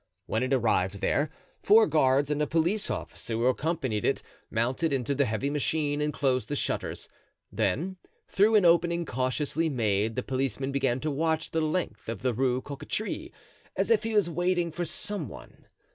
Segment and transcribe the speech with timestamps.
[0.25, 1.29] When it arrived there,
[1.61, 6.11] four guards and a police officer, who accompanied it, mounted into the heavy machine and
[6.11, 7.07] closed the shutters;
[7.51, 12.33] then through an opening cautiously made, the policeman began to watch the length of the
[12.33, 13.31] Rue Cocatrix,
[13.75, 15.67] as if he was waiting for some one.